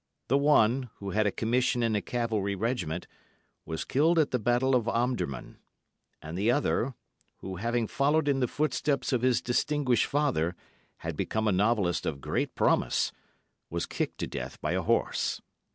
The 0.29 0.37
one, 0.39 0.89
who 0.95 1.11
had 1.11 1.27
a 1.27 1.31
commission 1.31 1.83
in 1.83 1.95
a 1.95 2.01
cavalry 2.01 2.55
regiment, 2.55 3.05
was 3.67 3.85
killed 3.85 4.17
at 4.17 4.31
the 4.31 4.39
Battle 4.39 4.73
of 4.73 4.87
Omdurman, 4.89 5.59
and 6.23 6.35
the 6.35 6.49
other, 6.49 6.95
who 7.41 7.57
having 7.57 7.85
followed 7.85 8.27
in 8.27 8.39
the 8.39 8.47
footsteps 8.47 9.13
of 9.13 9.21
his 9.21 9.43
distinguished 9.43 10.07
father, 10.07 10.55
had 11.05 11.15
become 11.15 11.47
a 11.47 11.51
novelist 11.51 12.07
of 12.07 12.19
great 12.19 12.55
promise, 12.55 13.11
was 13.69 13.85
kicked 13.85 14.17
to 14.21 14.25
death 14.25 14.59
by 14.59 14.71
a 14.71 14.81
horse. 14.81 15.39